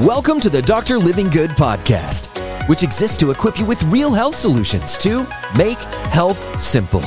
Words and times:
Welcome 0.00 0.40
to 0.40 0.48
the 0.48 0.62
Dr. 0.62 0.96
Livingood 0.96 1.50
podcast, 1.56 2.28
which 2.70 2.82
exists 2.82 3.18
to 3.18 3.32
equip 3.32 3.58
you 3.58 3.66
with 3.66 3.82
real 3.82 4.14
health 4.14 4.34
solutions 4.34 4.96
to 4.96 5.26
make 5.58 5.76
health 6.08 6.58
simple. 6.58 7.02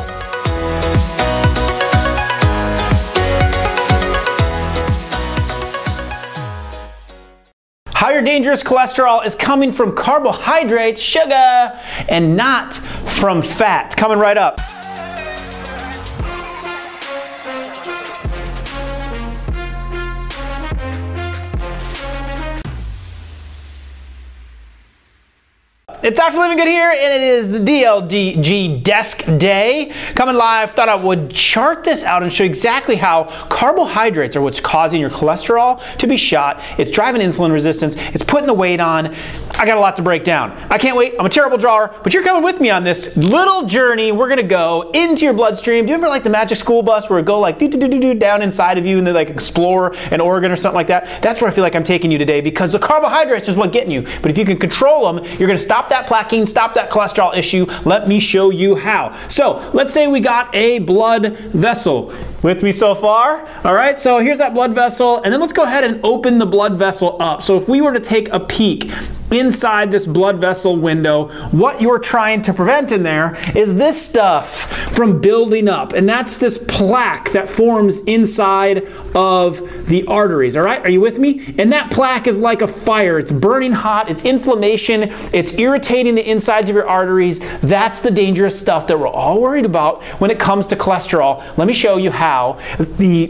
Higher 7.87 8.21
dangerous 8.21 8.61
cholesterol 8.61 9.25
is 9.25 9.33
coming 9.33 9.71
from 9.71 9.95
carbohydrates, 9.95 11.01
sugar, 11.01 11.79
and 12.07 12.37
not 12.37 12.75
from 12.75 13.41
fat. 13.41 13.97
Coming 13.97 14.19
right 14.19 14.37
up. 14.37 14.61
It's 26.03 26.17
Dr. 26.17 26.35
Livingood 26.35 26.67
here, 26.67 26.91
and 26.91 27.13
it 27.13 27.21
is 27.21 27.49
the 27.49 27.59
DLDG 27.59 28.83
Desk 28.83 29.23
Day. 29.37 29.93
Coming 30.15 30.35
live, 30.35 30.71
thought 30.71 30.89
I 30.89 30.95
would 30.95 31.31
chart 31.31 31.85
this 31.85 32.03
out 32.03 32.23
and 32.23 32.33
show 32.33 32.43
exactly 32.43 32.97
how 32.97 33.23
carbohydrates 33.47 34.35
are 34.35 34.41
what's 34.41 34.59
causing 34.59 34.99
your 34.99 35.09
cholesterol 35.09 35.81
to 35.99 36.05
be 36.05 36.17
shot. 36.17 36.59
It's 36.77 36.91
driving 36.91 37.21
insulin 37.21 37.53
resistance, 37.53 37.95
it's 37.97 38.25
putting 38.25 38.47
the 38.47 38.53
weight 38.53 38.81
on. 38.81 39.15
I 39.51 39.65
got 39.65 39.77
a 39.77 39.79
lot 39.79 39.95
to 39.95 40.01
break 40.01 40.25
down. 40.25 40.51
I 40.69 40.77
can't 40.77 40.97
wait. 40.97 41.13
I'm 41.17 41.25
a 41.25 41.29
terrible 41.29 41.57
drawer, 41.57 41.95
but 42.03 42.13
you're 42.13 42.23
coming 42.23 42.43
with 42.43 42.59
me 42.59 42.69
on 42.69 42.83
this 42.83 43.15
little 43.15 43.65
journey. 43.65 44.11
We're 44.11 44.27
gonna 44.27 44.43
go 44.43 44.91
into 44.93 45.23
your 45.23 45.33
bloodstream. 45.33 45.85
Do 45.85 45.91
you 45.91 45.95
remember 45.95 46.09
like 46.09 46.23
the 46.23 46.29
magic 46.29 46.57
school 46.57 46.83
bus 46.83 47.09
where 47.09 47.19
it 47.19 47.25
go 47.25 47.39
like 47.39 47.59
do 47.59 47.69
do 47.69 47.77
do 47.77 47.87
do 47.87 48.13
down 48.13 48.41
inside 48.41 48.77
of 48.77 48.85
you 48.85 48.97
and 48.97 49.07
they 49.07 49.13
like 49.13 49.29
explore 49.29 49.95
an 50.11 50.19
organ 50.19 50.51
or 50.51 50.57
something 50.57 50.75
like 50.75 50.87
that? 50.87 51.21
That's 51.21 51.39
where 51.39 51.49
I 51.49 51.53
feel 51.53 51.63
like 51.63 51.75
I'm 51.75 51.85
taking 51.85 52.11
you 52.11 52.17
today 52.17 52.41
because 52.41 52.73
the 52.73 52.79
carbohydrates 52.79 53.47
is 53.47 53.55
what 53.55 53.71
getting 53.71 53.91
you. 53.91 54.01
But 54.21 54.31
if 54.31 54.37
you 54.37 54.43
can 54.43 54.57
control 54.57 55.13
them, 55.13 55.23
you're 55.37 55.47
gonna 55.47 55.57
stop 55.57 55.87
that 55.93 56.07
plaquing, 56.07 56.47
stop 56.47 56.73
that 56.73 56.89
cholesterol 56.89 57.35
issue. 57.35 57.65
Let 57.85 58.07
me 58.07 58.19
show 58.19 58.49
you 58.49 58.75
how. 58.75 59.17
So 59.29 59.69
let's 59.73 59.93
say 59.93 60.07
we 60.07 60.19
got 60.19 60.53
a 60.53 60.79
blood 60.79 61.37
vessel. 61.53 62.13
With 62.41 62.61
me 62.61 62.73
so 62.73 62.93
far? 62.93 63.47
All 63.63 63.73
right, 63.73 63.97
so 63.97 64.19
here's 64.19 64.39
that 64.39 64.53
blood 64.53 64.75
vessel, 64.75 65.21
and 65.21 65.31
then 65.31 65.39
let's 65.39 65.53
go 65.53 65.63
ahead 65.63 65.85
and 65.85 66.01
open 66.03 66.39
the 66.39 66.45
blood 66.45 66.77
vessel 66.77 67.15
up. 67.21 67.41
So 67.41 67.57
if 67.57 67.69
we 67.69 67.79
were 67.79 67.93
to 67.93 68.01
take 68.01 68.27
a 68.33 68.39
peek 68.39 68.91
inside 69.33 69.91
this 69.91 70.05
blood 70.05 70.39
vessel 70.39 70.75
window, 70.75 71.29
what 71.49 71.81
you're 71.81 71.99
trying 71.99 72.41
to 72.43 72.53
prevent 72.53 72.91
in 72.91 73.03
there 73.03 73.37
is 73.55 73.75
this 73.75 74.01
stuff 74.01 74.93
from 74.93 75.21
building 75.21 75.67
up. 75.67 75.93
And 75.93 76.07
that's 76.07 76.37
this 76.37 76.57
plaque 76.67 77.31
that 77.31 77.49
forms 77.49 77.99
inside 78.05 78.87
of 79.15 79.87
the 79.87 80.05
arteries. 80.07 80.55
All 80.55 80.63
right, 80.63 80.81
are 80.81 80.89
you 80.89 81.01
with 81.01 81.19
me? 81.19 81.53
And 81.57 81.71
that 81.71 81.91
plaque 81.91 82.27
is 82.27 82.37
like 82.37 82.61
a 82.61 82.67
fire. 82.67 83.19
It's 83.19 83.31
burning 83.31 83.73
hot, 83.73 84.09
it's 84.09 84.25
inflammation, 84.25 85.03
it's 85.33 85.53
irritating 85.57 86.15
the 86.15 86.29
insides 86.29 86.69
of 86.69 86.75
your 86.75 86.87
arteries. 86.87 87.39
That's 87.61 88.01
the 88.01 88.11
dangerous 88.11 88.59
stuff 88.59 88.87
that 88.87 88.99
we're 88.99 89.07
all 89.07 89.41
worried 89.41 89.65
about 89.65 90.03
when 90.19 90.31
it 90.31 90.39
comes 90.39 90.67
to 90.67 90.75
cholesterol. 90.75 91.43
Let 91.57 91.67
me 91.67 91.73
show 91.73 91.97
you 91.97 92.11
how 92.11 92.59
the 92.97 93.27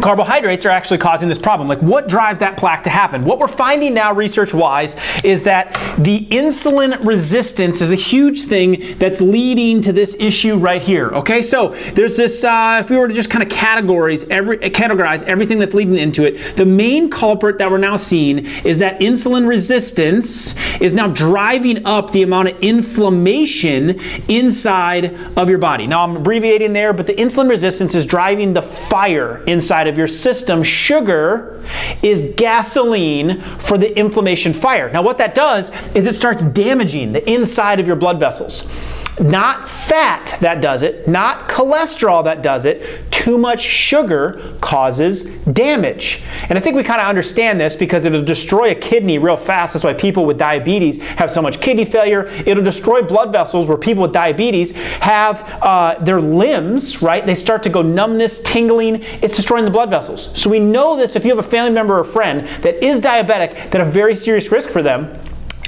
carbohydrates 0.00 0.64
are 0.66 0.70
actually 0.70 0.98
causing 0.98 1.28
this 1.28 1.38
problem. 1.38 1.68
Like, 1.68 1.80
what 1.80 2.08
drives 2.08 2.38
that 2.40 2.56
plaque 2.56 2.84
to 2.84 2.90
happen? 2.90 3.24
What 3.24 3.38
we're 3.38 3.48
finding 3.48 3.94
now, 3.94 4.12
research 4.12 4.54
wise, 4.54 4.96
is 5.24 5.39
that 5.42 5.72
the 5.98 6.26
insulin 6.26 7.04
resistance 7.04 7.80
is 7.80 7.92
a 7.92 7.96
huge 7.96 8.44
thing 8.44 8.98
that's 8.98 9.20
leading 9.20 9.80
to 9.82 9.92
this 9.92 10.16
issue 10.18 10.56
right 10.56 10.82
here. 10.82 11.08
Okay, 11.08 11.42
so 11.42 11.68
there's 11.94 12.16
this. 12.16 12.44
Uh, 12.44 12.78
if 12.82 12.90
we 12.90 12.96
were 12.96 13.08
to 13.08 13.14
just 13.14 13.30
kind 13.30 13.42
of 13.42 13.48
categorize 13.48 14.28
every 14.30 14.58
categorize 14.58 15.22
everything 15.24 15.58
that's 15.58 15.74
leading 15.74 15.96
into 15.96 16.24
it, 16.24 16.56
the 16.56 16.66
main 16.66 17.10
culprit 17.10 17.58
that 17.58 17.70
we're 17.70 17.78
now 17.78 17.96
seeing 17.96 18.46
is 18.64 18.78
that 18.78 19.00
insulin 19.00 19.46
resistance 19.46 20.54
is 20.80 20.94
now 20.94 21.06
driving 21.06 21.84
up 21.84 22.12
the 22.12 22.22
amount 22.22 22.48
of 22.48 22.60
inflammation 22.60 24.00
inside 24.28 25.14
of 25.36 25.48
your 25.48 25.58
body. 25.58 25.86
Now 25.86 26.04
I'm 26.04 26.16
abbreviating 26.16 26.72
there, 26.72 26.92
but 26.92 27.06
the 27.06 27.14
insulin 27.14 27.48
resistance 27.48 27.94
is 27.94 28.06
driving 28.06 28.54
the 28.54 28.62
fire 28.62 29.42
inside 29.44 29.86
of 29.86 29.96
your 29.96 30.08
system. 30.08 30.62
Sugar 30.62 31.62
is 32.02 32.34
gasoline 32.36 33.40
for 33.58 33.78
the 33.78 33.96
inflammation 33.98 34.52
fire. 34.52 34.90
Now 34.90 35.02
what 35.02 35.18
that 35.18 35.29
does 35.34 35.70
is 35.94 36.06
it 36.06 36.14
starts 36.14 36.42
damaging 36.42 37.12
the 37.12 37.30
inside 37.30 37.80
of 37.80 37.86
your 37.86 37.96
blood 37.96 38.18
vessels. 38.18 38.70
Not 39.20 39.68
fat 39.68 40.38
that 40.40 40.62
does 40.62 40.82
it, 40.82 41.06
not 41.06 41.48
cholesterol 41.48 42.24
that 42.24 42.42
does 42.42 42.64
it. 42.64 43.10
Too 43.10 43.36
much 43.36 43.60
sugar 43.60 44.56
causes 44.62 45.44
damage. 45.44 46.22
And 46.48 46.56
I 46.56 46.60
think 46.62 46.74
we 46.74 46.82
kind 46.82 47.02
of 47.02 47.06
understand 47.06 47.60
this 47.60 47.76
because 47.76 48.06
it'll 48.06 48.24
destroy 48.24 48.70
a 48.70 48.74
kidney 48.74 49.18
real 49.18 49.36
fast. 49.36 49.74
That's 49.74 49.84
why 49.84 49.92
people 49.92 50.24
with 50.24 50.38
diabetes 50.38 51.02
have 51.02 51.30
so 51.30 51.42
much 51.42 51.60
kidney 51.60 51.84
failure. 51.84 52.28
It'll 52.46 52.64
destroy 52.64 53.02
blood 53.02 53.30
vessels 53.30 53.68
where 53.68 53.76
people 53.76 54.04
with 54.04 54.12
diabetes 54.14 54.74
have 54.74 55.42
uh, 55.62 55.96
their 56.00 56.22
limbs, 56.22 57.02
right? 57.02 57.26
They 57.26 57.34
start 57.34 57.62
to 57.64 57.68
go 57.68 57.82
numbness, 57.82 58.42
tingling. 58.42 59.02
It's 59.20 59.36
destroying 59.36 59.66
the 59.66 59.70
blood 59.70 59.90
vessels. 59.90 60.40
So 60.40 60.48
we 60.48 60.60
know 60.60 60.96
this 60.96 61.14
if 61.14 61.24
you 61.24 61.36
have 61.36 61.44
a 61.44 61.48
family 61.48 61.72
member 61.72 61.98
or 61.98 62.04
friend 62.04 62.46
that 62.62 62.82
is 62.82 63.02
diabetic, 63.02 63.70
that 63.70 63.82
a 63.82 63.84
very 63.84 64.16
serious 64.16 64.50
risk 64.50 64.70
for 64.70 64.80
them 64.80 65.14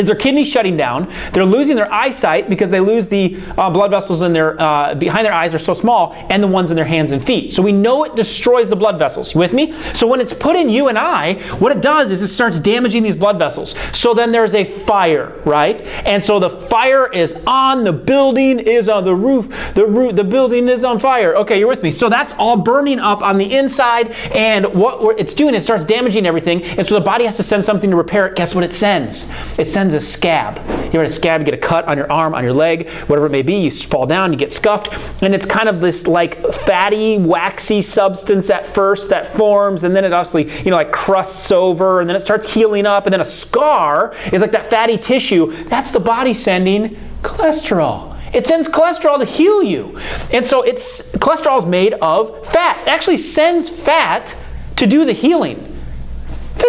is 0.03 0.07
their 0.07 0.17
kidneys 0.17 0.49
shutting 0.49 0.77
down. 0.77 1.11
They're 1.33 1.45
losing 1.45 1.77
their 1.77 1.93
eyesight 1.93 2.51
because 2.51 2.71
they 2.71 2.81
lose 2.81 3.09
the 3.09 3.41
uh, 3.57 3.71
blood 3.71 3.91
vessels 3.91 4.23
in 4.23 4.33
their 4.33 4.61
uh, 4.61 4.95
behind 4.95 5.25
their 5.25 5.33
eyes 5.33 5.55
are 5.55 5.59
so 5.59 5.75
small, 5.75 6.13
and 6.29 6.43
the 6.43 6.47
ones 6.47 6.71
in 6.71 6.77
their 6.77 6.85
hands 6.85 7.13
and 7.13 7.25
feet. 7.25 7.53
So 7.53 7.63
we 7.63 7.73
know 7.73 8.05
it 8.05 8.17
destroys 8.17 8.69
the 8.69 8.77
blood 8.77 8.99
vessels. 8.99 9.35
You 9.35 9.41
with 9.41 9.53
me? 9.53 9.75
So 9.95 10.07
when 10.07 10.21
it's 10.21 10.35
put 10.35 10.57
in 10.57 10.69
you 10.69 10.89
and 10.89 10.99
I, 10.99 11.35
what 11.59 11.73
it 11.73 11.81
does 11.81 12.11
is 12.11 12.23
it 12.23 12.29
starts 12.29 12.59
damaging 12.59 13.03
these 13.03 13.17
blood 13.17 13.39
vessels. 13.39 13.75
So 13.93 14.15
then 14.15 14.33
there's 14.33 14.55
a 14.55 14.65
fire, 14.65 15.41
right? 15.45 15.81
And 15.81 16.23
so 16.23 16.39
the 16.39 16.51
fire 16.69 17.11
is 17.13 17.43
on. 17.47 17.85
The 17.85 17.93
building 17.93 18.59
is 18.59 18.89
on 18.89 19.05
the 19.05 19.15
roof. 19.15 19.49
The 19.75 19.87
roof. 19.87 20.17
The 20.17 20.25
building 20.25 20.69
is 20.69 20.85
on 20.85 20.99
fire. 20.99 21.35
Okay, 21.37 21.59
you're 21.59 21.69
with 21.69 21.83
me. 21.83 21.91
So 21.91 22.09
that's 22.09 22.33
all 22.35 22.57
burning 22.57 22.99
up 22.99 23.23
on 23.23 23.39
the 23.39 23.55
inside, 23.55 24.09
and 24.35 24.67
what 24.75 25.19
it's 25.19 25.35
doing, 25.35 25.55
it 25.55 25.63
starts 25.63 25.85
damaging 25.85 26.27
everything, 26.27 26.63
and 26.63 26.87
so 26.87 26.95
the 26.95 27.01
body 27.01 27.25
has 27.25 27.37
to 27.37 27.43
send 27.43 27.65
something 27.65 27.91
to 27.91 27.97
repair 27.97 28.27
it. 28.27 28.37
Guess 28.37 28.55
what 28.55 28.65
it 28.65 28.73
sends? 28.73 29.33
It 29.59 29.67
sends 29.67 29.92
sends 29.93 30.05
a 30.05 30.07
scab. 30.07 30.59
You 30.93 31.01
ever 31.01 31.05
a 31.05 31.09
scab, 31.09 31.41
you 31.41 31.45
get 31.45 31.55
a 31.55 31.59
cut 31.59 31.87
on 31.87 31.97
your 31.97 32.11
arm, 32.11 32.35
on 32.35 32.45
your 32.45 32.53
leg, 32.53 32.89
whatever 33.07 33.27
it 33.27 33.31
may 33.31 33.43
be, 33.43 33.55
you 33.55 33.71
fall 33.71 34.07
down, 34.07 34.33
you 34.33 34.39
get 34.39 34.53
scuffed, 34.53 35.23
and 35.23 35.35
it's 35.35 35.47
kind 35.47 35.69
of 35.69 35.81
this 35.81 36.07
like 36.07 36.45
fatty, 36.53 37.19
waxy 37.19 37.81
substance 37.81 38.51
at 38.51 38.67
first 38.75 39.09
that 39.11 39.27
forms, 39.27 39.85
and 39.85 39.95
then 39.95 40.05
it 40.05 40.13
obviously, 40.13 40.51
you 40.63 40.71
know, 40.71 40.77
like 40.77 40.93
crusts 40.93 41.51
over, 41.51 42.01
and 42.01 42.09
then 42.09 42.17
it 42.17 42.21
starts 42.21 42.53
healing 42.53 42.87
up, 42.87 43.07
and 43.07 43.13
then 43.13 43.21
a 43.21 43.25
scar 43.25 44.15
is 44.33 44.41
like 44.41 44.53
that 44.53 44.69
fatty 44.69 44.99
tissue. 44.99 45.53
That's 45.65 45.93
the 45.93 46.01
body 46.01 46.35
sending 46.35 46.97
cholesterol. 47.23 48.19
It 48.35 48.47
sends 48.47 48.69
cholesterol 48.69 49.19
to 49.19 49.27
heal 49.27 49.63
you. 49.63 49.99
And 50.33 50.45
so 50.45 50.63
it's 50.63 51.15
cholesterol 51.17 51.59
is 51.59 51.67
made 51.67 51.93
of 51.95 52.47
fat. 52.47 52.83
It 52.83 52.89
actually 52.89 53.19
sends 53.19 53.69
fat 53.69 54.35
to 54.77 54.87
do 54.87 55.05
the 55.05 55.13
healing. 55.13 55.72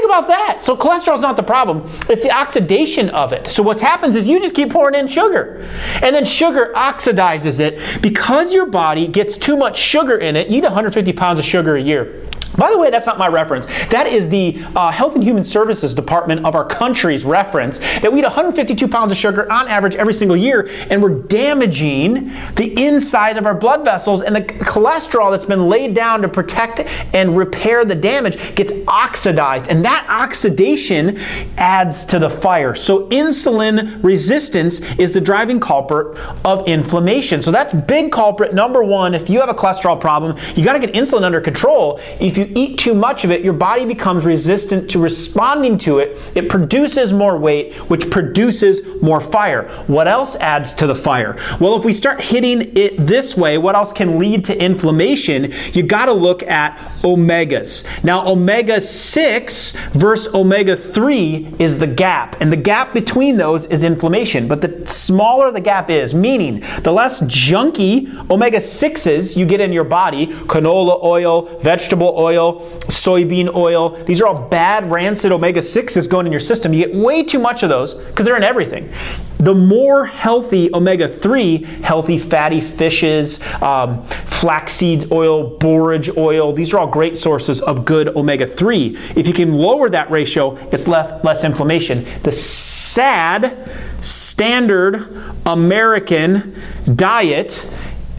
Think 0.04 0.12
about 0.12 0.28
that. 0.28 0.66
So 0.66 0.76
cholesterol 0.76 1.16
is 1.16 1.22
not 1.22 1.38
the 1.38 1.44
problem. 1.44 1.90
It's 2.10 2.24
the 2.24 2.32
oxidation 2.38 3.10
of 3.12 3.32
it. 3.32 3.48
So 3.48 3.64
what 3.64 3.80
happens 3.80 4.18
is 4.18 4.28
you 4.28 4.38
just 4.38 4.54
keep 4.54 4.70
pouring 4.70 4.96
in 4.96 5.08
sugar. 5.08 5.66
And 6.02 6.14
then 6.14 6.26
sugar 6.26 6.74
oxidizes 6.76 7.62
it. 7.62 8.02
Because 8.02 8.52
your 8.52 8.66
body 8.66 9.08
gets 9.08 9.38
too 9.38 9.56
much 9.56 9.78
sugar 9.80 10.18
in 10.18 10.36
it, 10.36 10.50
you 10.50 10.58
eat 10.58 10.64
150 10.66 11.14
pounds 11.14 11.40
of 11.40 11.46
sugar 11.46 11.78
a 11.78 11.82
year. 11.82 12.20
By 12.58 12.72
the 12.72 12.78
way, 12.78 12.90
that's 12.90 13.06
not 13.06 13.18
my 13.18 13.28
reference. 13.28 13.66
That 13.90 14.08
is 14.08 14.30
the 14.30 14.64
uh, 14.76 14.92
Health 14.92 15.16
and 15.16 15.24
Human 15.24 15.44
Services 15.44 15.96
Department 15.96 16.46
of 16.46 16.56
our 16.56 16.66
country's 16.66 17.24
reference. 17.24 17.80
That 17.80 18.12
we 18.12 18.20
eat 18.20 18.26
152 18.26 18.88
pounds 18.88 19.12
of 19.12 19.18
sugar 19.18 19.52
on 19.52 19.68
average 19.68 19.96
every 19.96 20.14
single 20.14 20.38
year, 20.38 20.70
and 20.90 21.02
we're 21.02 21.22
damaging 21.24 22.32
the 22.56 22.86
inside 22.86 23.38
of 23.38 23.46
our 23.46 23.56
blood 23.56 23.84
vessels, 23.84 24.22
and 24.22 24.36
the 24.36 24.42
cholesterol 24.42 25.32
that's 25.32 25.46
been 25.46 25.68
laid 25.68 25.96
down 25.96 26.22
to 26.22 26.30
protect 26.30 26.82
and 27.14 27.36
repair 27.38 27.86
the 27.86 27.96
damage 27.96 28.38
gets 28.56 28.72
oxidized, 28.88 29.68
and 29.68 29.84
that 29.86 30.06
oxidation 30.10 31.18
adds 31.58 32.06
to 32.06 32.20
the 32.20 32.30
fire. 32.30 32.76
So, 32.76 33.10
insulin 33.10 34.04
resistance 34.04 34.82
is 35.00 35.12
the 35.12 35.22
driving 35.22 35.60
culprit 35.60 36.18
of 36.46 36.68
inflammation. 36.68 37.42
So, 37.42 37.52
that's 37.52 37.74
big 37.74 38.12
culprit 38.12 38.54
number 38.54 38.84
one. 38.84 39.16
If 39.16 39.30
you 39.30 39.40
have 39.40 39.50
a 39.50 39.54
cholesterol 39.54 40.00
problem, 40.00 40.38
you 40.56 40.64
got 40.64 40.74
to 40.74 40.80
get 40.80 40.94
insulin 40.94 41.24
under 41.24 41.42
control. 41.42 42.00
If 42.20 42.38
you 42.38 42.43
you 42.44 42.54
eat 42.56 42.78
too 42.78 42.94
much 42.94 43.24
of 43.24 43.32
it, 43.32 43.44
your 43.44 43.54
body 43.54 43.86
becomes 43.86 44.26
resistant 44.26 44.90
to 44.92 45.00
responding 45.00 45.78
to 45.80 46.00
it. 46.00 46.18
It 46.36 46.50
produces 46.50 47.14
more 47.14 47.38
weight, 47.38 47.74
which 47.90 48.10
produces 48.10 48.82
more 49.02 49.22
fire. 49.22 49.68
What 49.88 50.08
else 50.08 50.36
adds 50.38 50.74
to 50.74 50.88
the 50.88 50.96
fire? 50.96 51.38
Well, 51.60 51.76
if 51.78 51.86
we 51.86 51.94
start 51.94 52.22
hitting 52.22 52.76
it 52.76 52.98
this 52.98 53.38
way, 53.38 53.58
what 53.58 53.76
else 53.76 53.92
can 53.92 54.18
lead 54.20 54.46
to 54.46 54.62
inflammation? 54.62 55.54
You 55.74 55.84
got 55.84 56.06
to 56.06 56.14
look 56.14 56.44
at 56.44 56.78
omegas. 57.04 58.04
Now, 58.04 58.28
omega 58.28 58.82
6 58.82 59.72
versus 59.94 60.34
omega 60.34 60.76
3 60.76 61.56
is 61.60 61.80
the 61.80 61.88
gap, 61.88 62.40
and 62.42 62.52
the 62.52 62.58
gap 62.58 62.94
between 62.94 63.38
those 63.38 63.66
is 63.66 63.84
inflammation. 63.84 64.48
But 64.48 64.62
the 64.62 64.86
smaller 64.88 65.52
the 65.52 65.62
gap 65.62 65.90
is, 65.90 66.14
meaning 66.14 66.64
the 66.82 66.92
less 66.92 67.22
junky 67.22 68.30
omega 68.30 68.58
6s 68.58 69.36
you 69.36 69.46
get 69.46 69.62
in 69.62 69.72
your 69.72 69.84
body, 69.84 70.28
canola 70.28 71.02
oil, 71.04 71.60
vegetable 71.60 72.14
oil, 72.18 72.33
oil, 72.38 72.62
soybean 72.88 73.54
oil. 73.54 74.04
These 74.06 74.22
are 74.22 74.28
all 74.28 74.48
bad, 74.50 74.90
rancid 74.90 75.32
omega 75.32 75.60
6s 75.60 76.10
going 76.10 76.26
in 76.26 76.32
your 76.32 76.42
system. 76.42 76.74
You 76.74 76.86
get 76.86 76.96
way 76.96 77.24
too 77.24 77.40
much 77.40 77.64
of 77.64 77.70
those 77.70 77.94
because 77.94 78.26
they're 78.26 78.38
in 78.38 78.44
everything. 78.44 78.92
The 79.38 79.54
more 79.54 80.06
healthy 80.06 80.74
omega 80.74 81.08
3, 81.08 81.58
healthy 81.82 82.18
fatty 82.18 82.62
fishes, 82.62 83.42
um, 83.62 84.06
flaxseed 84.26 85.12
oil, 85.12 85.58
borage 85.58 86.10
oil, 86.16 86.54
these 86.54 86.74
are 86.74 86.80
all 86.80 86.88
great 86.88 87.18
sources 87.18 87.60
of 87.62 87.84
good 87.84 88.10
omega 88.10 88.48
3. 88.48 88.98
If 89.16 89.28
you 89.28 89.34
can 89.34 89.54
lower 89.54 89.90
that 89.90 90.10
ratio, 90.10 90.56
it's 90.72 90.88
less, 90.88 91.24
less 91.24 91.44
inflammation. 91.44 92.06
The 92.24 92.32
SAD, 92.32 93.70
standard 94.02 95.08
American 95.46 96.62
diet, 96.96 97.70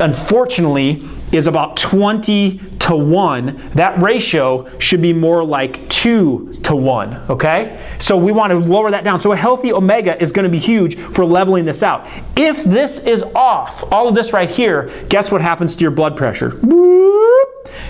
unfortunately, 0.01 1.03
is 1.33 1.47
about 1.47 1.77
20 1.77 2.61
to 2.85 2.95
1. 2.95 3.71
That 3.75 4.01
ratio 4.01 4.69
should 4.79 5.01
be 5.01 5.15
more 5.15 5.43
like 5.43 5.89
2 5.89 6.61
to 6.65 6.77
1, 6.77 7.15
okay? 7.31 7.81
So 7.99 8.15
we 8.15 8.31
want 8.31 8.51
to 8.51 8.59
lower 8.59 8.91
that 8.91 9.05
down. 9.05 9.21
So 9.21 9.33
a 9.33 9.37
healthy 9.37 9.73
omega 9.73 10.21
is 10.23 10.33
going 10.33 10.45
to 10.45 10.51
be 10.51 10.59
huge 10.59 10.99
for 10.99 11.25
leveling 11.25 11.65
this 11.65 11.83
out. 11.83 12.07
If 12.37 12.63
this 12.63 13.07
is 13.07 13.23
off, 13.35 13.91
all 13.91 14.07
of 14.07 14.15
this 14.15 14.35
right 14.35 14.51
here, 14.51 14.91
guess 15.09 15.33
what 15.33 15.41
happens 15.41 15.77
to 15.77 15.83
your 15.83 15.93
blood 15.93 16.15
pressure? 16.15 16.61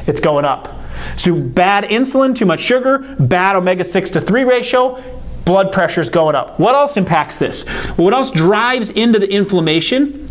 It's 0.06 0.20
going 0.20 0.44
up. 0.44 0.80
So 1.16 1.34
bad 1.34 1.84
insulin, 1.84 2.36
too 2.36 2.46
much 2.46 2.60
sugar, 2.60 2.98
bad 3.18 3.56
omega 3.56 3.82
6 3.82 4.10
to 4.10 4.20
3 4.20 4.44
ratio, 4.44 5.02
blood 5.44 5.72
pressure 5.72 6.02
is 6.02 6.08
going 6.08 6.36
up. 6.36 6.60
What 6.60 6.76
else 6.76 6.96
impacts 6.96 7.36
this? 7.36 7.68
What 7.96 8.14
else 8.14 8.30
drives 8.30 8.90
into 8.90 9.18
the 9.18 9.28
inflammation? 9.28 10.23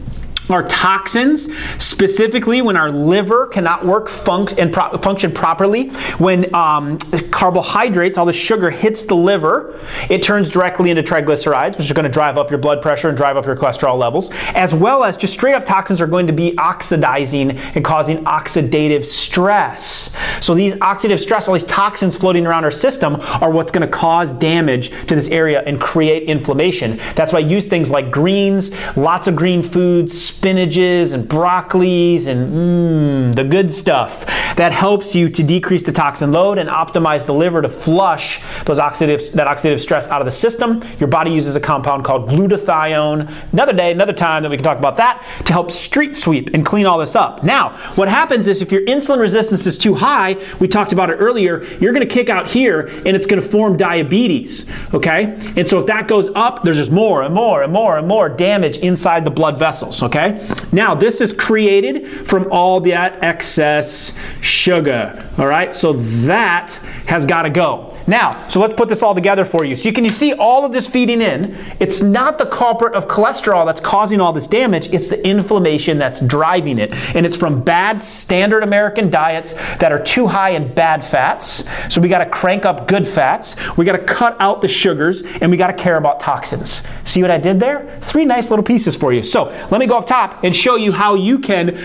Our 0.54 0.62
toxins, 0.68 1.50
specifically 1.80 2.62
when 2.62 2.78
our 2.78 2.92
liver 2.92 3.48
cannot 3.48 3.84
work 3.84 4.08
func- 4.08 4.56
and 4.60 4.72
pro- 4.72 4.96
function 5.00 5.32
properly, 5.32 5.88
when 6.20 6.54
um, 6.54 7.00
carbohydrates, 7.32 8.20
all 8.20 8.28
the 8.28 8.34
sugar 8.34 8.70
hits 8.70 9.02
the 9.02 9.16
liver, 9.16 9.80
it 10.12 10.22
turns 10.22 10.52
directly 10.52 10.92
into 10.92 11.02
triglycerides, 11.02 11.80
which 11.80 11.90
are 11.90 11.96
going 11.96 12.04
to 12.04 12.12
drive 12.12 12.38
up 12.38 12.52
your 12.52 12.60
blood 12.60 12.84
pressure 12.84 13.10
and 13.10 13.18
drive 13.18 13.36
up 13.36 13.48
your 13.48 13.56
cholesterol 13.56 13.98
levels, 13.98 14.30
as 14.54 14.76
well 14.76 15.04
as 15.04 15.18
just 15.18 15.34
straight 15.34 15.56
up 15.56 15.66
toxins 15.66 16.00
are 16.00 16.06
going 16.06 16.28
to 16.28 16.34
be 16.34 16.56
oxidizing 16.60 17.58
and 17.58 17.84
causing 17.84 18.24
oxidative 18.26 19.04
stress. 19.06 20.16
So 20.40 20.54
these 20.54 20.74
oxidative 20.74 21.18
stress, 21.18 21.48
all 21.48 21.56
these 21.56 21.64
toxins 21.64 22.16
floating 22.16 22.46
around 22.46 22.64
our 22.64 22.70
system, 22.70 23.16
are 23.16 23.50
what's 23.50 23.72
going 23.72 23.90
to 23.90 23.92
cause 23.92 24.32
damage 24.32 24.92
to 25.08 25.16
this 25.16 25.30
area 25.30 25.64
and 25.66 25.82
create 25.82 26.30
inflammation. 26.30 27.00
That's 27.16 27.34
why 27.34 27.40
I 27.40 27.42
use 27.42 27.66
things 27.66 27.90
like 27.90 28.12
greens, 28.12 28.72
lots 28.96 29.28
of 29.28 29.36
green 29.36 29.64
foods 29.64 30.43
spinaches 30.44 31.14
and 31.14 31.28
broccolis 31.30 32.28
and 32.28 32.54
mmm, 32.54 33.36
the 33.36 33.44
good 33.44 33.72
stuff. 33.72 34.26
That 34.56 34.72
helps 34.72 35.16
you 35.16 35.30
to 35.30 35.44
decrease 35.44 35.84
the 35.84 35.92
toxin 35.92 36.32
load 36.32 36.58
and 36.60 36.70
optimize 36.70 37.26
the 37.26 37.34
liver 37.34 37.62
to 37.62 37.70
flush 37.70 38.42
those 38.66 38.80
oxidative, 38.80 39.32
that 39.34 39.48
oxidative 39.48 39.80
stress 39.80 40.08
out 40.10 40.22
of 40.22 40.26
the 40.26 40.32
system. 40.32 40.84
Your 41.00 41.08
body 41.08 41.32
uses 41.32 41.56
a 41.56 41.60
compound 41.60 42.04
called 42.04 42.30
glutathione. 42.30 43.32
Another 43.52 43.74
day, 43.74 43.92
another 43.92 44.14
time 44.14 44.44
that 44.44 44.50
we 44.50 44.58
can 44.58 44.64
talk 44.64 44.78
about 44.78 44.98
that 44.98 45.26
to 45.46 45.54
help 45.54 45.72
street 45.72 46.16
sweep 46.16 46.54
and 46.54 46.66
clean 46.66 46.86
all 46.86 47.00
this 47.00 47.16
up. 47.16 47.44
Now, 47.44 47.70
what 47.96 48.10
happens 48.10 48.48
is 48.48 48.62
if 48.62 48.72
your 48.72 48.86
insulin 48.86 49.20
resistance 49.20 49.66
is 49.66 49.78
too 49.78 49.96
high, 49.96 50.36
we 50.60 50.68
talked 50.68 50.94
about 50.94 51.10
it 51.10 51.16
earlier, 51.16 51.64
you're 51.80 51.94
going 51.94 52.08
to 52.08 52.14
kick 52.14 52.30
out 52.30 52.50
here 52.50 52.88
and 53.06 53.16
it's 53.16 53.26
going 53.26 53.42
to 53.42 53.48
form 53.48 53.78
diabetes. 53.78 54.70
Okay? 54.94 55.36
And 55.56 55.68
so 55.68 55.80
if 55.80 55.88
that 55.88 56.08
goes 56.08 56.30
up, 56.36 56.64
there's 56.64 56.78
just 56.78 56.92
more 56.92 57.24
and 57.24 57.34
more 57.34 57.64
and 57.64 57.72
more 57.72 57.98
and 57.98 58.08
more 58.08 58.30
damage 58.30 58.78
inside 58.78 59.26
the 59.26 59.32
blood 59.32 59.58
vessels. 59.58 60.04
Okay? 60.04 60.33
Now, 60.72 60.96
this 60.96 61.22
is 61.22 61.34
created 61.34 62.28
from 62.28 62.52
all 62.52 62.80
that 62.82 63.24
excess 63.24 64.18
sugar. 64.42 65.30
All 65.38 65.48
right? 65.48 65.74
So 65.74 65.94
that 65.94 66.74
has 67.08 67.26
got 67.26 67.44
to 67.44 67.50
go. 67.50 67.93
Now, 68.08 68.48
so 68.48 68.60
let's 68.60 68.74
put 68.74 68.90
this 68.90 69.02
all 69.02 69.16
together 69.16 69.46
for 69.46 69.64
you. 69.64 69.76
So 69.76 69.88
you 69.88 69.94
can 69.94 70.04
you 70.04 70.10
see 70.10 70.34
all 70.34 70.66
of 70.66 70.72
this 70.72 70.88
feeding 70.88 71.22
in. 71.22 71.58
It's 71.80 72.02
not 72.02 72.38
the 72.38 72.46
culprit 72.46 72.96
of 72.96 73.08
cholesterol 73.08 73.66
that's 73.66 73.80
causing 73.80 74.20
all 74.20 74.34
this 74.34 74.48
damage, 74.48 74.94
it's 74.94 75.08
the 75.08 75.26
inflammation 75.26 75.98
that's 75.98 76.20
driving 76.22 76.80
it. 76.80 76.92
And 77.16 77.26
it's 77.26 77.38
from 77.38 77.64
bad 77.64 78.00
standard 78.02 78.64
American 78.64 79.10
diets 79.10 79.54
that 79.78 79.92
are 79.92 80.02
too 80.02 80.28
high 80.28 80.52
in 80.52 80.74
bad 80.74 81.04
fats. 81.04 81.70
So 81.94 82.02
we 82.02 82.10
got 82.10 82.20
to 82.20 82.30
crank 82.30 82.66
up 82.66 82.88
good 82.88 83.08
fats. 83.08 83.56
We 83.78 83.86
got 83.86 83.94
to 83.94 84.04
cut 84.04 84.36
out 84.40 84.62
the 84.62 84.68
sugars 84.68 85.24
and 85.24 85.50
we 85.50 85.58
got 85.58 85.68
to 85.68 85.74
care 85.74 85.98
about 85.98 86.20
toxins. 86.20 86.86
See 87.06 87.22
what 87.22 87.32
I 87.32 87.38
did 87.38 87.60
there? 87.60 87.98
Three 88.02 88.26
nice 88.26 88.50
little 88.50 88.66
pieces 88.66 88.96
for 88.96 89.14
you. 89.14 89.24
So, 89.24 89.46
let 89.72 89.80
me 89.80 89.86
go 89.88 89.98
up 89.98 90.08
top 90.08 90.44
and 90.44 90.56
show 90.56 90.76
you 90.76 90.92
how 90.92 91.16
you 91.16 91.40
can 91.40 91.78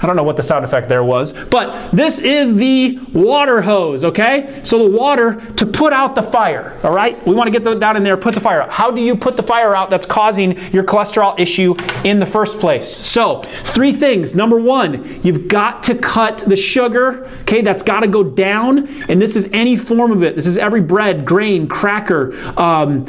I 0.00 0.06
don't 0.06 0.16
know 0.16 0.22
what 0.22 0.36
the 0.36 0.42
sound 0.42 0.64
effect 0.64 0.88
there 0.88 1.04
was, 1.04 1.32
but 1.32 1.90
this 1.90 2.18
is 2.18 2.54
the 2.54 2.69
water 3.12 3.62
hose, 3.62 4.04
okay? 4.04 4.60
So 4.62 4.78
the 4.78 4.96
water 4.96 5.40
to 5.56 5.66
put 5.66 5.92
out 5.92 6.14
the 6.14 6.22
fire, 6.22 6.78
all 6.82 6.94
right? 6.94 7.14
We 7.26 7.34
want 7.34 7.52
to 7.52 7.58
get 7.58 7.80
down 7.80 7.96
in 7.96 8.02
there, 8.02 8.16
put 8.16 8.34
the 8.34 8.40
fire 8.40 8.62
out. 8.62 8.70
How 8.70 8.90
do 8.90 9.00
you 9.00 9.16
put 9.16 9.36
the 9.36 9.42
fire 9.42 9.74
out 9.74 9.90
that's 9.90 10.06
causing 10.06 10.58
your 10.72 10.84
cholesterol 10.84 11.38
issue 11.38 11.74
in 12.04 12.20
the 12.20 12.26
first 12.26 12.58
place? 12.58 12.88
So, 12.88 13.42
three 13.64 13.92
things. 13.92 14.34
Number 14.34 14.58
one, 14.58 15.20
you've 15.22 15.48
got 15.48 15.82
to 15.84 15.94
cut 15.94 16.38
the 16.38 16.56
sugar, 16.56 17.28
okay? 17.42 17.62
That's 17.62 17.82
got 17.82 18.00
to 18.00 18.08
go 18.08 18.22
down, 18.22 18.86
and 19.08 19.20
this 19.20 19.36
is 19.36 19.50
any 19.52 19.76
form 19.76 20.12
of 20.12 20.22
it. 20.22 20.34
This 20.36 20.46
is 20.46 20.58
every 20.58 20.80
bread, 20.80 21.24
grain, 21.24 21.68
cracker, 21.68 22.34
um, 22.58 23.06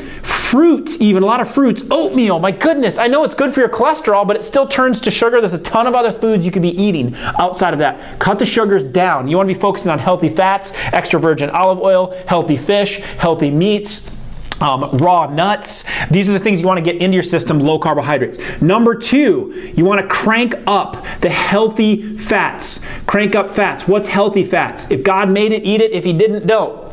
fruit, 0.51 0.99
even 0.99 1.23
a 1.23 1.25
lot 1.25 1.39
of 1.39 1.49
fruits, 1.49 1.81
oatmeal. 1.89 2.37
My 2.37 2.51
goodness, 2.51 2.97
I 2.97 3.07
know 3.07 3.23
it's 3.23 3.33
good 3.33 3.53
for 3.53 3.61
your 3.61 3.69
cholesterol, 3.69 4.27
but 4.27 4.35
it 4.35 4.43
still 4.43 4.67
turns 4.67 4.99
to 5.01 5.09
sugar. 5.09 5.39
There's 5.39 5.53
a 5.53 5.59
ton 5.59 5.87
of 5.87 5.95
other 5.95 6.11
foods 6.11 6.45
you 6.45 6.51
could 6.51 6.61
be 6.61 6.77
eating 6.77 7.15
outside 7.39 7.71
of 7.71 7.79
that. 7.79 8.19
Cut 8.19 8.37
the 8.37 8.45
sugars 8.45 8.83
down. 8.83 9.29
You 9.29 9.37
want 9.37 9.47
to 9.47 9.53
be 9.55 9.59
focusing 9.59 9.89
on 9.89 9.97
healthy 9.97 10.27
fats, 10.27 10.73
extra 10.91 11.21
virgin 11.21 11.49
olive 11.51 11.79
oil, 11.79 12.21
healthy 12.27 12.57
fish, 12.57 12.97
healthy 12.97 13.49
meats. 13.49 14.17
Um, 14.59 14.95
raw 14.97 15.25
nuts. 15.25 15.85
These 16.11 16.29
are 16.29 16.33
the 16.33 16.39
things 16.39 16.59
you 16.59 16.67
want 16.67 16.77
to 16.77 16.83
get 16.83 17.01
into 17.01 17.15
your 17.15 17.23
system, 17.23 17.59
low 17.59 17.79
carbohydrates. 17.79 18.61
Number 18.61 18.93
two, 18.93 19.71
you 19.75 19.85
want 19.85 20.01
to 20.01 20.07
crank 20.07 20.53
up 20.67 21.03
the 21.21 21.29
healthy 21.29 22.17
fats. 22.17 22.85
Crank 23.07 23.33
up 23.35 23.49
fats. 23.49 23.87
What's 23.87 24.09
healthy 24.09 24.43
fats? 24.43 24.91
If 24.91 25.01
God 25.01 25.29
made 25.31 25.51
it, 25.51 25.63
eat 25.63 25.81
it. 25.81 25.93
If 25.93 26.03
He 26.03 26.13
didn't, 26.13 26.45
don't. 26.45 26.90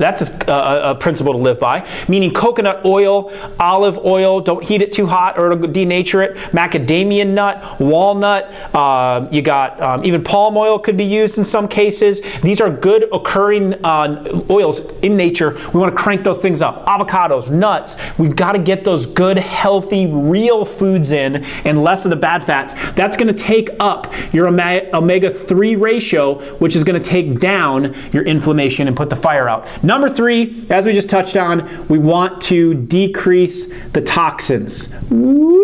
That's 0.00 0.22
a, 0.22 0.52
a, 0.84 0.94
principle 0.94 1.34
to 1.34 1.38
live 1.38 1.60
by. 1.60 1.86
Meaning 2.08 2.32
coconut 2.32 2.86
oil, 2.86 3.30
olive 3.60 3.98
oil, 3.98 4.40
don't 4.40 4.64
heat 4.64 4.80
it 4.80 4.94
too 4.94 5.06
hot 5.06 5.38
or 5.38 5.52
it'll 5.52 5.68
denature 5.68 6.24
it. 6.24 6.36
Macadamia 6.52 7.26
nut, 7.26 7.78
walnut, 7.78 8.50
uh, 8.74 9.28
you 9.30 9.42
got 9.42 9.78
um, 9.78 10.02
even 10.02 10.24
palm 10.24 10.56
oil 10.56 10.78
could 10.78 10.96
be 10.96 11.04
used 11.04 11.36
in 11.36 11.44
some 11.44 11.68
cases. 11.68 12.22
These 12.40 12.62
are 12.62 12.70
good 12.70 13.10
occurring 13.12 13.74
uh, 13.84 14.42
oils 14.48 14.78
in 15.00 15.18
nature. 15.18 15.52
We 15.74 15.80
want 15.80 15.94
to 15.94 16.02
crank 16.02 16.24
those 16.24 16.40
things 16.40 16.62
up. 16.62 16.86
Avocados, 16.86 17.50
nuts, 17.50 18.00
we've 18.18 18.34
got 18.34 18.52
to 18.52 18.58
get 18.58 18.84
those 18.84 19.04
good, 19.04 19.36
healthy, 19.36 20.06
real 20.06 20.64
foods 20.64 21.10
in 21.10 21.44
and 21.66 21.84
less 21.84 22.06
of 22.06 22.10
the 22.10 22.16
bad 22.16 22.42
fats. 22.42 22.72
That's 22.92 23.18
going 23.18 23.28
to 23.28 23.38
take 23.38 23.68
up 23.78 24.10
your 24.32 24.48
omega 24.48 25.30
3 25.30 25.76
ratio, 25.76 26.40
which 26.56 26.74
is 26.74 26.84
going 26.84 27.00
to 27.00 27.06
take 27.06 27.38
down 27.38 27.94
your 28.12 28.24
inflammation 28.24 28.88
and 28.88 28.96
put 28.96 29.10
the 29.10 29.16
fire 29.16 29.46
out. 29.46 29.66
Number 29.90 30.08
three, 30.08 30.64
as 30.70 30.86
we 30.86 30.92
just 30.92 31.10
touched 31.10 31.34
on, 31.34 31.88
we 31.88 31.98
want 31.98 32.40
to 32.42 32.74
decrease 32.74 33.76
the 33.88 34.00
toxins. 34.00 34.94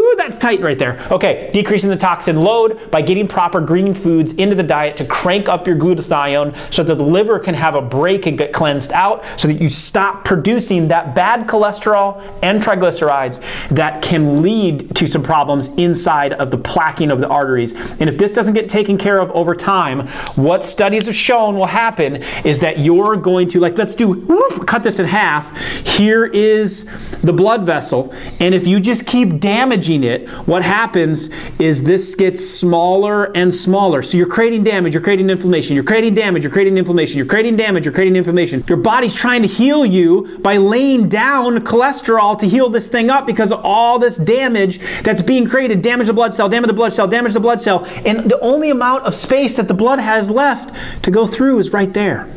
Ooh, 0.07 0.15
that's 0.17 0.37
tight 0.37 0.61
right 0.61 0.79
there. 0.79 1.05
Okay, 1.11 1.51
decreasing 1.53 1.91
the 1.91 1.97
toxin 1.97 2.37
load 2.41 2.93
by 2.93 3.03
getting 3.03 3.27
proper 3.27 3.61
green 3.61 3.93
foods 3.93 4.35
into 4.35 4.55
the 4.55 4.63
diet 4.63 4.97
to 4.99 5.05
crank 5.05 5.49
up 5.49 5.67
your 5.67 5.75
glutathione 5.75 6.57
so 6.73 6.85
that 6.85 6.95
the 6.95 7.05
liver 7.05 7.41
can 7.41 7.55
have 7.55 7.75
a 7.75 7.83
break 7.83 8.27
and 8.27 8.39
get 8.39 8.53
cleansed 8.53 8.93
out 8.93 9.25
so 9.37 9.49
that 9.49 9.61
you 9.61 9.69
stop 9.69 10.25
producing 10.25 10.87
that 10.89 11.17
bad 11.17 11.49
cholesterol 11.49 12.23
and 12.45 12.63
triglycerides 12.63 13.43
that 13.71 14.01
can 14.01 14.43
lead 14.43 14.95
to 14.95 15.09
some 15.09 15.25
problems 15.25 15.75
inside 15.77 16.35
of 16.35 16.53
the 16.53 16.59
plaquing 16.59 17.13
of 17.13 17.19
the 17.19 17.27
arteries. 17.27 17.73
And 17.99 18.09
if 18.09 18.17
this 18.17 18.31
doesn't 18.31 18.55
get 18.55 18.69
taken 18.69 18.99
care 18.99 19.21
of 19.21 19.31
over 19.33 19.57
time, 19.57 20.07
what 20.37 20.63
studies 20.63 21.07
have 21.07 21.17
shown 21.17 21.57
will 21.57 21.67
happen 21.67 22.23
is 22.45 22.61
that 22.61 22.79
you're 22.79 23.17
going 23.17 23.49
to, 23.49 23.59
like, 23.59 23.77
let's 23.77 23.97
do 23.97 24.13
whoop, 24.13 24.69
cut 24.69 24.85
this 24.85 25.01
in 25.01 25.07
half. 25.07 25.57
Here 25.85 26.25
is 26.25 26.85
the 27.23 27.33
blood 27.33 27.67
vessel. 27.67 28.15
And 28.39 28.55
if 28.55 28.69
you 28.69 28.79
just 28.79 29.05
keep 29.05 29.41
damaging 29.41 29.96
it, 30.05 30.29
what 30.47 30.63
happens 30.63 31.31
is 31.59 31.85
this 31.85 32.15
gets 32.15 32.45
smaller 32.45 33.37
and 33.37 33.55
smaller. 33.55 34.03
So 34.03 34.17
you're 34.17 34.27
creating 34.27 34.65
damage, 34.65 34.95
you're 34.95 35.03
creating 35.03 35.31
inflammation, 35.31 35.75
you're 35.75 35.85
creating 35.85 36.15
damage, 36.15 36.43
you're 36.43 36.53
creating 36.53 36.77
inflammation, 36.77 37.17
you're 37.17 37.27
creating 37.27 37.57
damage, 37.57 37.85
you're 37.85 37.95
creating 37.95 38.17
inflammation. 38.17 38.65
Your 38.69 38.79
body's 38.79 39.15
trying 39.15 39.43
to 39.43 39.49
heal 39.49 39.85
you 39.85 40.39
by 40.39 40.57
laying 40.57 41.09
down 41.09 41.59
cholesterol 41.61 42.39
to 42.39 42.49
heal 42.49 42.69
this 42.69 42.89
thing 42.89 43.11
up 43.11 43.27
because 43.27 43.53
all 43.53 43.99
this 43.99 44.17
damage 44.17 44.81
that's 45.03 45.23
being 45.23 45.47
created. 45.47 45.83
Damage 45.83 46.07
the 46.07 46.13
blood 46.13 46.35
cell, 46.35 46.49
damage 46.49 46.69
the 46.69 46.75
blood 46.75 46.93
cell, 46.93 47.09
damage 47.09 47.35
the 47.35 47.41
blood 47.41 47.61
cell. 47.61 47.85
And 48.05 48.31
the 48.31 48.39
only 48.41 48.71
amount 48.71 49.05
of 49.05 49.15
space 49.15 49.57
that 49.57 49.69
the 49.69 49.75
blood 49.75 49.99
has 49.99 50.31
left 50.31 50.75
to 51.05 51.11
go 51.11 51.27
through 51.27 51.59
is 51.59 51.73
right 51.73 51.93
there. 51.93 52.29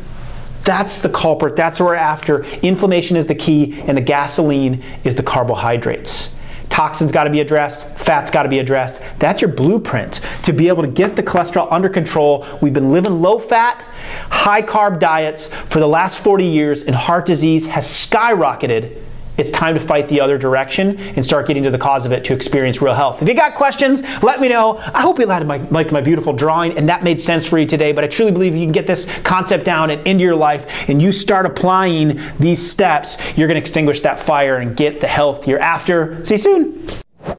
That's 0.64 1.02
the 1.02 1.08
culprit. 1.08 1.56
That's 1.56 1.80
what 1.80 1.86
we're 1.86 1.94
after. 1.94 2.44
Inflammation 2.44 3.16
is 3.16 3.26
the 3.26 3.34
key, 3.34 3.80
and 3.86 3.96
the 3.96 4.02
gasoline 4.02 4.82
is 5.04 5.16
the 5.16 5.22
carbohydrates. 5.22 6.39
Toxins 6.80 7.12
got 7.12 7.24
to 7.24 7.30
be 7.30 7.40
addressed, 7.40 7.98
fat's 7.98 8.30
got 8.30 8.44
to 8.44 8.48
be 8.48 8.58
addressed. 8.58 9.02
That's 9.18 9.42
your 9.42 9.50
blueprint 9.50 10.22
to 10.44 10.52
be 10.54 10.68
able 10.68 10.82
to 10.82 10.88
get 10.88 11.14
the 11.14 11.22
cholesterol 11.22 11.70
under 11.70 11.90
control. 11.90 12.46
We've 12.62 12.72
been 12.72 12.90
living 12.90 13.20
low 13.20 13.38
fat, 13.38 13.82
high 14.30 14.62
carb 14.62 14.98
diets 14.98 15.52
for 15.52 15.78
the 15.78 15.86
last 15.86 16.20
40 16.20 16.46
years, 16.46 16.84
and 16.84 16.96
heart 16.96 17.26
disease 17.26 17.66
has 17.66 17.84
skyrocketed 17.84 18.96
it's 19.40 19.50
time 19.50 19.74
to 19.74 19.80
fight 19.80 20.08
the 20.08 20.20
other 20.20 20.38
direction 20.38 20.98
and 20.98 21.24
start 21.24 21.46
getting 21.46 21.62
to 21.62 21.70
the 21.70 21.78
cause 21.78 22.04
of 22.04 22.12
it 22.12 22.24
to 22.26 22.34
experience 22.34 22.80
real 22.82 22.94
health. 22.94 23.22
If 23.22 23.28
you 23.28 23.34
got 23.34 23.54
questions, 23.54 24.02
let 24.22 24.40
me 24.40 24.48
know. 24.48 24.76
I 24.78 25.00
hope 25.00 25.18
you 25.18 25.26
liked 25.26 25.46
my, 25.46 25.56
liked 25.70 25.92
my 25.92 26.00
beautiful 26.00 26.32
drawing 26.32 26.76
and 26.76 26.88
that 26.88 27.02
made 27.02 27.20
sense 27.20 27.46
for 27.46 27.58
you 27.58 27.66
today, 27.66 27.92
but 27.92 28.04
I 28.04 28.06
truly 28.06 28.32
believe 28.32 28.54
you 28.54 28.64
can 28.66 28.72
get 28.72 28.86
this 28.86 29.10
concept 29.22 29.64
down 29.64 29.90
and 29.90 30.06
into 30.06 30.22
your 30.22 30.36
life 30.36 30.66
and 30.88 31.00
you 31.00 31.10
start 31.10 31.46
applying 31.46 32.20
these 32.38 32.70
steps, 32.70 33.18
you're 33.36 33.48
gonna 33.48 33.58
extinguish 33.58 34.02
that 34.02 34.20
fire 34.20 34.58
and 34.58 34.76
get 34.76 35.00
the 35.00 35.08
health 35.08 35.48
you're 35.48 35.58
after. 35.58 36.22
See 36.24 36.34
you 36.34 36.38
soon. 36.38 36.86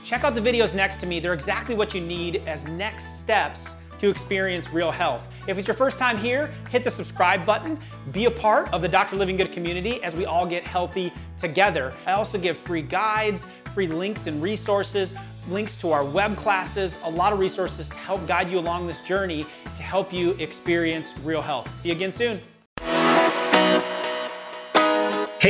Check 0.04 0.24
out 0.24 0.36
the 0.36 0.42
videos 0.42 0.74
next 0.74 0.98
to 0.98 1.06
me. 1.06 1.20
They're 1.20 1.34
exactly 1.34 1.76
what 1.76 1.94
you 1.94 2.02
need 2.02 2.44
as 2.48 2.68
next 2.68 3.20
steps 3.20 3.76
to 4.02 4.10
experience 4.10 4.74
real 4.74 4.90
health. 4.90 5.28
If 5.48 5.60
it's 5.60 5.68
your 5.68 5.76
first 5.76 6.00
time 6.00 6.18
here, 6.18 6.50
hit 6.72 6.84
the 6.84 6.90
subscribe 6.90 7.46
button. 7.46 7.80
Be 8.12 8.26
a 8.26 8.32
part 8.32 8.68
of 8.74 8.82
the 8.82 8.90
Dr. 8.90 9.16
Livingood 9.16 9.54
community 9.54 10.04
as 10.04 10.16
we 10.16 10.26
all 10.26 10.48
get 10.48 10.64
healthy 10.64 11.14
together. 11.38 11.94
I 12.08 12.14
also 12.14 12.40
give 12.40 12.58
free 12.58 12.82
guides, 12.82 13.46
free 13.76 13.88
links 13.88 14.26
and 14.26 14.42
resources, 14.42 15.14
links 15.50 15.78
to 15.78 15.92
our 15.92 16.04
web 16.04 16.36
classes, 16.36 16.98
a 17.04 17.10
lot 17.10 17.32
of 17.32 17.38
resources 17.38 17.90
to 17.90 17.96
help 17.96 18.26
guide 18.26 18.50
you 18.50 18.58
along 18.58 18.88
this 18.88 19.02
journey 19.02 19.46
to 19.76 19.84
help 19.84 20.12
you 20.12 20.32
experience 20.32 21.14
real 21.20 21.42
health. 21.42 21.74
See 21.76 21.90
you 21.90 21.96
again 21.96 22.12
soon. 22.12 22.42